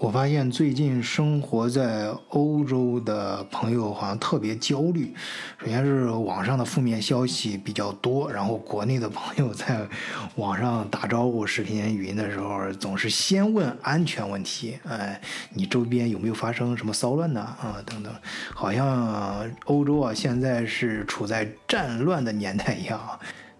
[0.00, 5.14] 我发现最近生活在欧洲的朋友好像特别焦虑。
[5.58, 9.86] 首先是网上的负面消息比较多，然后国内的朋友在
[10.36, 14.78] 网上打招呼、视频、语音的时候，总是先问安全问题。
[14.88, 15.20] 哎，
[15.52, 17.42] 你周边有没有发生什么骚乱呢？
[17.42, 18.10] 啊，等等，
[18.54, 22.98] 好像欧洲啊现在是处在战乱的年代一样。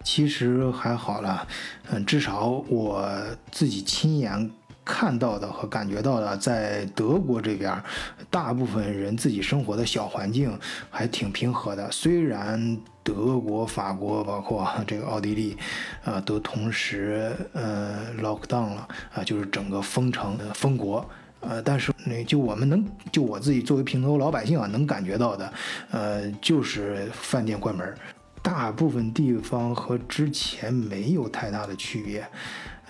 [0.03, 1.47] 其实还好了，
[1.91, 3.07] 嗯，至少我
[3.53, 4.51] 自己亲眼。
[4.93, 7.81] 看到的和感觉到的，在德国这边，
[8.29, 10.59] 大部分人自己生活的小环境
[10.91, 11.89] 还挺平和的。
[11.93, 15.57] 虽然德国、法国，包括这个奥地利，
[16.05, 25.53] 啊，都同时呃 lock down 了啊，就是整个封城、封国，呃，但是那就我们能，就我自己作为平头老百姓啊，能感觉到的，
[25.93, 27.95] 呃，就是饭店关门，
[28.43, 32.27] 大部分地方和之前没有太大的区别。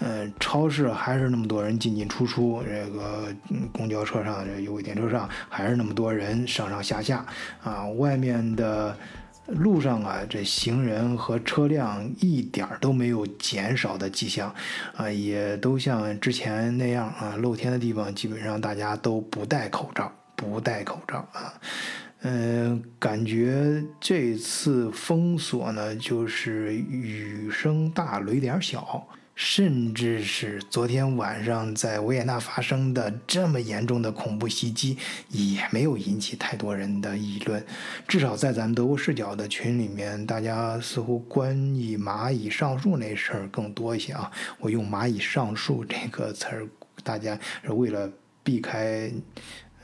[0.01, 3.35] 嗯，超市还是那么多人进进出出，这个
[3.71, 7.25] 公交车上、这有轨电车上还是那么多人上上下下
[7.63, 7.87] 啊。
[7.91, 8.97] 外面的
[9.47, 14.55] 路上啊，这行人和车辆一点都没有减少的迹象
[14.97, 21.53] 啊，也都像之前那样啊，露天的地方基本上大家都不戴口罩，不戴口罩啊。
[22.23, 29.07] 嗯，感觉这次封锁呢，就是雨声大，雷点小。
[29.43, 34.99] 甚至是昨天晚上在维也纳发生的这么严重的恐怖袭击，
[35.31, 37.65] 也没有引起太多人的议论。
[38.07, 44.31] 至少在咱们德国视角的群里面，大家似乎关于蚂蚁上树那事儿更多一些啊。
[44.59, 46.69] 我用蚂蚁上树这个词儿，
[47.03, 48.13] 大家是为了
[48.45, 49.11] 避开，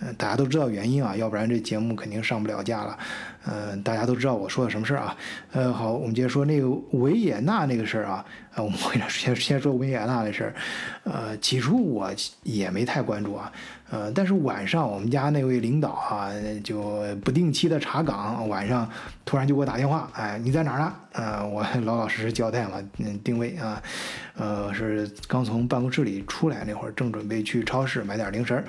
[0.01, 2.99] 嗯，大家都知道原因啊，要不然这节目肯定上不了架了。
[3.47, 5.17] 嗯，大家都知道我说的什么事儿啊？
[5.53, 8.25] 呃，好，我们接着说那个维也纳那个事儿啊。
[8.55, 10.55] 啊，我们先先说维也纳的事儿。
[11.05, 12.11] 呃，起初我
[12.43, 13.53] 也没太关注啊。
[13.91, 16.31] 呃，但是晚上我们家那位领导啊，
[16.65, 18.91] 就不定期的查岗，晚上
[19.27, 20.93] 突然就给我打电话，哎，你在哪儿呢？
[21.12, 23.81] 呃，我老老实实交代嘛，嗯，定位啊，
[24.37, 28.65] 呃，是刚从办公室里出来那会儿，正准备去超市买点零食。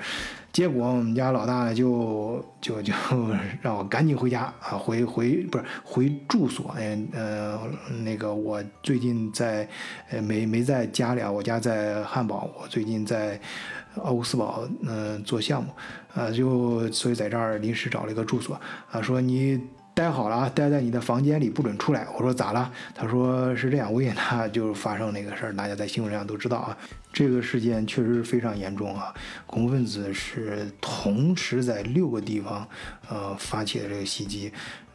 [0.52, 2.92] 结果我们家老大就就就
[3.60, 7.60] 让我赶紧回家，啊回回不是回住所，嗯呃
[8.04, 9.68] 那个我最近在
[10.10, 13.40] 呃没没在家里啊，我家在汉堡，我最近在
[14.02, 15.70] 奥古斯堡嗯做项目，
[16.14, 19.60] 啊就所以在这儿临时找了一个住所啊，说你。
[19.98, 22.06] 待好了啊，待在你的房间里，不准出来。
[22.14, 22.72] 我说咋了？
[22.94, 26.78] 他说是这样，维也纳就发生那个事儿，大家在新闻上都知道啊。
[27.12, 29.12] 这个事件确实是非常严重啊，
[29.44, 32.64] 恐怖分子是同时在六个地方，
[33.08, 34.52] 呃，发起的这个袭击，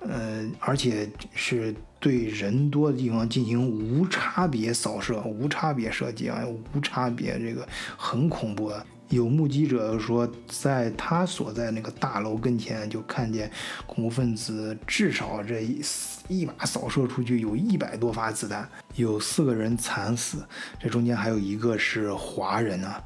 [0.07, 8.81] 呃，而且是对人多的地方进行无差别扫射、无差别射击啊，无差别这个很恐怖啊。
[9.13, 13.49] 有目击者说，在他所在那个大楼跟前，就看见
[13.85, 15.81] 恐怖分子至少这一
[16.27, 20.43] 一把扫射出去有一百多发子弹，有四个人惨死，
[20.79, 23.01] 这中间还有一个是华人啊，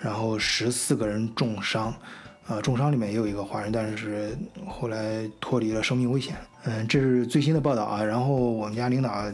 [0.00, 1.94] 然后十四个人重伤，
[2.48, 4.36] 呃，重伤里面也有一个华人，但是
[4.66, 6.34] 后来脱离了生命危险。
[6.64, 8.02] 嗯，这是最新的报道啊。
[8.02, 9.24] 然后我们家领导。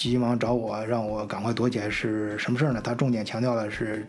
[0.00, 2.80] 急忙找我，让我赶快躲起来，是什么事儿呢？
[2.82, 4.08] 他重点强调的是，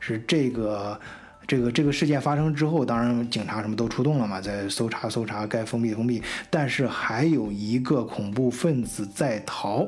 [0.00, 0.98] 是这个，
[1.46, 6.22] 这个，这个事件发生之后，当然警察什么都出动了嘛，在搜查搜查，该封闭封闭。
[6.48, 9.86] 但是还有一个恐怖分子在逃，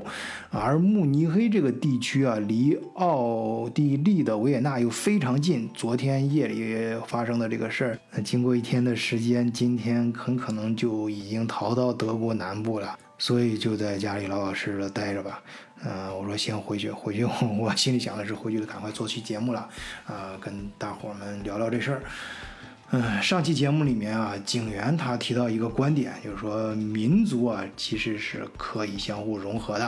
[0.50, 5.71] 而慕尼黑这个地区啊，离奥地利的维也纳又非常近。
[5.73, 12.95] 昨天夜里发生的这个事儿，经过一天的时间，今天很可能就已经逃到德国南部了。
[13.20, 15.41] 所以就在家里老老实实的待着吧。
[15.84, 17.25] 嗯，我说先回去，回去
[17.58, 19.69] 我心里想的是回去得赶快做期节目了，
[20.06, 22.03] 啊，跟大伙儿们聊聊这事儿。
[22.91, 29.87] 嗯，上期节目里面啊，景元他提到一个观点，就是说民族啊其实是可以相互融合的。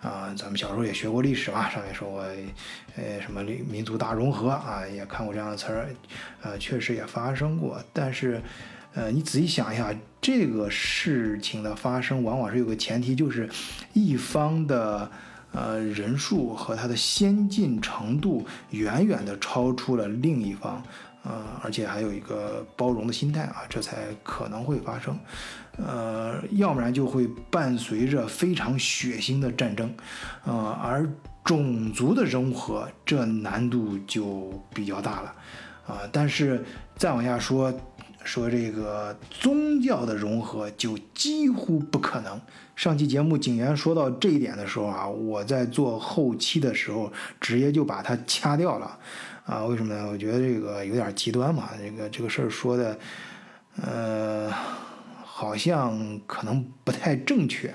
[0.00, 2.20] 啊，咱们小时候也学过历史嘛，上面说过，
[2.96, 5.88] 呃，什么民族大融合啊，也看过这样的词儿，
[6.42, 8.40] 呃，确实也发生过，但是。
[8.94, 13.50] 呃，你仔细想一下，这个事情的发生往往是有个前提，就是
[13.92, 15.10] 一方的
[15.50, 20.80] 呃人数和他的先进程度远远的超出了另一方，
[21.24, 25.18] 呃，而且还有一个包容的心态啊，这才可能会发生。
[25.76, 29.92] 呃，要不然就会伴随着非常血腥的战争，
[30.44, 31.04] 呃，而
[31.44, 35.34] 种族的融合这难度就比较大了，
[35.88, 36.64] 啊，但是
[36.96, 37.76] 再往下说。
[38.24, 42.40] 说这个宗教的融合就几乎不可能。
[42.74, 48.98] 上期节目警员说到这一点的时候啊，我在做后期的时候直接就把它掐掉了。
[49.44, 50.08] 啊，为什么呢？
[50.10, 52.98] 我觉得这个有点极端嘛，这个这个事儿说的，
[53.82, 54.50] 呃，
[55.22, 57.74] 好像可能不太正确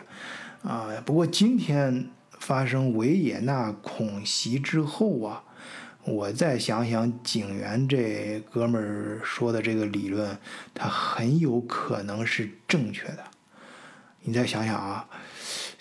[0.64, 0.90] 啊。
[1.06, 2.10] 不过今天
[2.40, 5.44] 发生维也纳恐袭之后啊。
[6.06, 10.36] 我再想想景元这哥们儿说的这个理论，
[10.74, 13.24] 他很有可能是正确的。
[14.22, 15.08] 你再想想啊，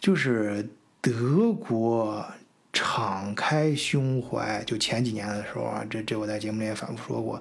[0.00, 0.69] 就是
[1.00, 2.26] 德国
[2.73, 7.41] 敞开胸怀，就前几年的时候啊，这这我在节目里也反复说过，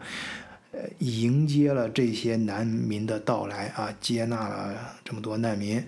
[0.72, 5.84] 呃，迎接了这些难民的到来啊，接纳了这么多难民，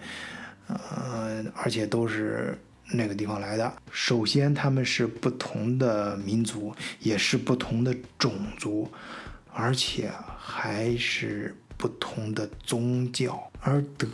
[0.68, 2.58] 呃，而且都是。
[2.92, 8.90] 那个地方来的，首先他们是不同的民族，也是不同的种族，
[9.54, 13.42] 而且还是不同的宗教。
[13.62, 14.08] 而德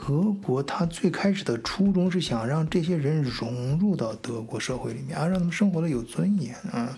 [0.43, 6.97] 国，他最开始的初衷是想让这些人融入到德国社会里面，啊，让他们生活的有尊严，啊，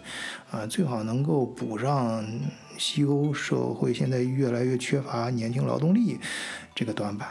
[0.49, 2.25] 啊，最好能够补上
[2.77, 6.17] 西欧社会现在越来越缺乏年轻劳动力
[6.73, 7.27] 这个短板。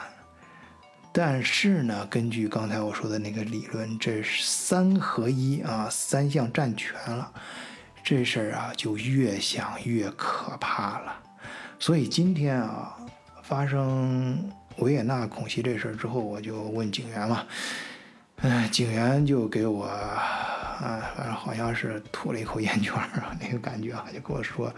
[1.19, 7.33] 但是呢，根据刚才我说的那个理论，这三合一啊，三项占全了，
[8.05, 11.19] 这事儿啊就越想越可怕了。
[11.79, 12.95] 所以今天啊，
[13.43, 17.47] 发生维也纳恐袭这事儿之后，我就问警员嘛，
[18.43, 24.71] 哎，警员就给我啊，反正好像是吐了一口烟圈儿，那个感觉啊，就跟我说，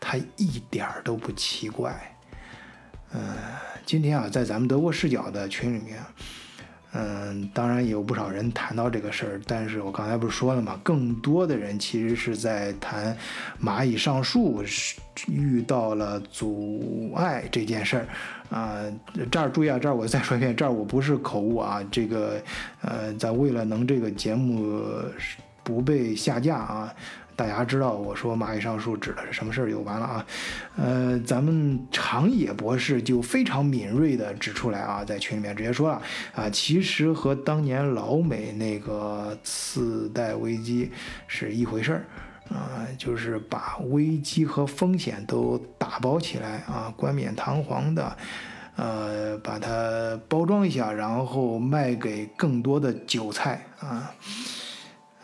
[0.00, 2.16] 他一点儿都不奇怪，
[3.14, 3.20] 嗯。
[3.84, 5.98] 今天啊，在咱们德国视角的群里面，
[6.92, 10.78] 嗯，当然有不少人谈到这个事儿，但是我刚才不是说了吗？
[10.84, 13.14] 更多的人其实是在谈
[13.60, 14.62] 蚂蚁上树
[15.26, 18.08] 遇到了阻碍这件事儿
[18.56, 18.84] 啊。
[19.32, 22.40] 这儿注意啊，这儿我再说一遍，这儿我不是口误啊，这个
[22.82, 24.80] 呃，在为了能这个节目
[25.62, 26.94] 不被下架啊。
[27.34, 30.26] 大家知道我说蚂蚁上树指的是什么事儿就完了啊，
[30.76, 36.00] 呃，咱们长野博士就非常敏锐地指出来啊，在群里面直接说了
[36.34, 40.92] 啊，其实和当年老美那个次贷危机
[41.26, 42.04] 是一回事儿
[42.54, 48.16] 啊，就是把危机和风险都打包起来啊，冠冕堂皇的，
[48.76, 54.14] 呃，把它包装一下，然后卖给更多的韭菜啊。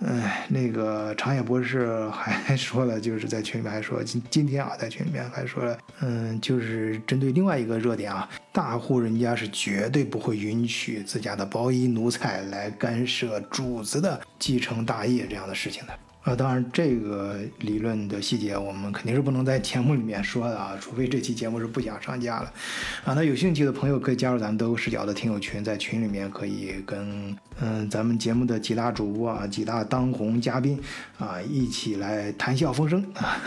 [0.06, 15.92] 哎，那个长野博士还 说了，就是在群里面还说，今今天啊，在群里面还说了，嗯，就是针对另外一个热点啊，大户人家是绝对不会允许自家的包衣奴才来干涉主子的继承大业这样的事情的。
[16.28, 22.52] 啊，当然，这个理论的细节我们肯定是不能在节目里面说的啊，除非这期节目是不想上架了。
[23.02, 30.78] 啊，那有兴趣的朋友可以加入咱们德国视角的听友群，在群里面可以跟嗯咱们节目的几大主播啊、几大当红嘉宾
[31.16, 33.02] 啊一起来谈笑风生。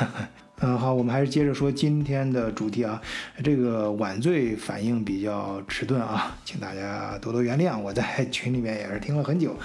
[0.61, 2.99] 嗯，好，我们还是接着说今天的主题啊，
[3.43, 7.77] 这个晚醉反应比较迟钝啊，请大家多多原谅。
[7.77, 9.55] 我在 群里面也是听了很久，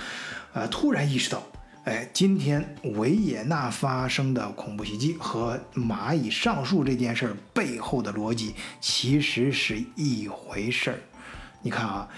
[0.53, 1.43] 啊，突然意识到。
[1.87, 10.99] 哎，今天维也纳发生的恐怖袭击和蚂蚁上树这件事儿背后的逻辑其实是一回事儿。
[11.63, 12.09] 你看啊，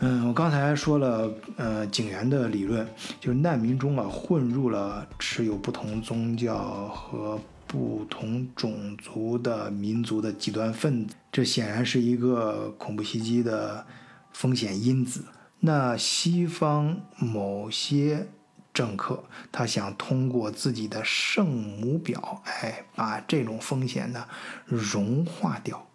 [0.00, 2.84] 嗯，我刚才说了，呃，警员的理论
[3.20, 13.86] 就是难民中啊混入了持有不同宗教和不同种族的民族的极端分子，这显然是一个恐怖袭击的
[14.32, 15.26] 风险因子。
[15.60, 18.26] 那西方某些。
[18.72, 24.24] 政客他想通过自己的圣母婊，哎，把这种风险呢
[24.64, 25.86] 融化掉，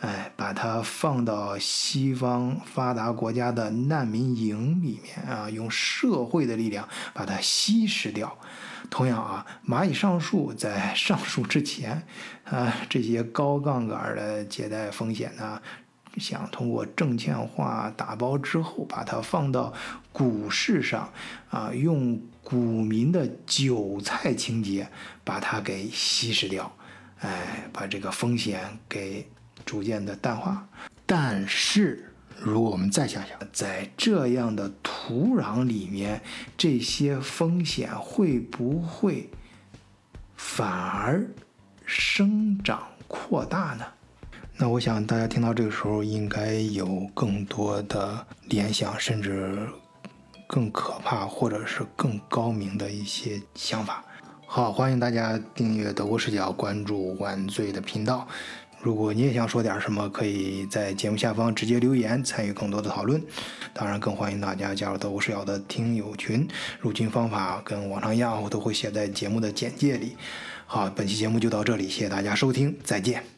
[0.00, 8.38] 哎，把它放到西方发达国家的难民营里面啊，用社会的力量把它稀释掉。
[8.90, 12.06] 同样啊，蚂蚁上树在上树之前
[12.44, 15.60] 啊，这些高杠杆的借贷风险呢。
[16.16, 19.72] 想通过证券化打包之后，把它放到
[20.12, 21.12] 股市上，
[21.50, 24.88] 啊，用股民的韭菜情节
[25.24, 26.70] 把它给稀释掉，
[27.20, 29.28] 哎，把这个风险给
[29.64, 30.68] 逐渐的淡化。
[31.06, 36.22] 但是，如果我们再想想，在这样的土壤里面，
[36.56, 39.30] 这些风险会不会
[40.36, 41.28] 反而
[41.84, 43.84] 生长扩大呢？
[44.56, 49.58] 那我想大家听到这个时候，应该有更多的联想，甚至
[50.46, 54.04] 更可怕，或者是更高明的一些想法。
[54.46, 58.26] 好，欢迎大家订阅德国视角，关注晚醉的频道。
[58.80, 63.20] 如果你也想说点什么，可以在节目下方直接留言，参与更多的讨论。
[63.72, 66.46] 当然，更欢迎大家加入德国视角的听友群。
[66.80, 70.16] 入群方法跟往常一样，我都会写在节目的简介里。
[70.66, 73.33] 好，本期节目就到这里，谢谢大家收听，再见。